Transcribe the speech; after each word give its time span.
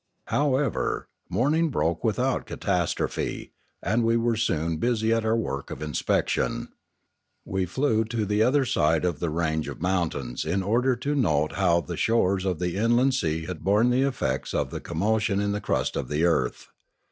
However, 0.29 1.05
morning 1.29 1.69
broke 1.69 2.03
without 2.03 2.47
catastrophe, 2.47 3.53
and 3.83 4.03
we 4.03 4.17
were 4.17 4.35
soon 4.35 4.77
busy 4.77 5.13
at 5.13 5.23
our 5.23 5.37
work 5.37 5.69
of 5.69 5.83
inspection. 5.83 6.69
We 7.45 7.67
flew 7.67 8.05
to 8.05 8.25
the 8.25 8.41
other 8.41 8.65
side 8.65 9.05
of 9.05 9.19
the 9.19 9.29
range 9.29 9.67
of 9.67 9.79
mountains 9.79 10.43
in 10.43 10.63
order 10.63 10.95
to 10.95 11.13
note 11.13 11.51
how 11.51 11.81
the 11.81 11.97
shores 11.97 12.45
of 12.45 12.57
the 12.57 12.77
inland 12.77 13.13
sea 13.13 13.45
had 13.45 13.63
borne 13.63 13.91
the 13.91 14.01
effects 14.01 14.55
of 14.55 14.71
the 14.71 14.81
commotion 14.81 15.39
in 15.39 15.51
the 15.51 15.61
crust 15.61 15.95
of 15.95 16.07
the 16.09 16.23
earth. 16.25 16.69